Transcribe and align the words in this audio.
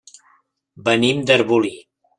Venim 0.89 1.23
d'Arbolí. 1.29 1.75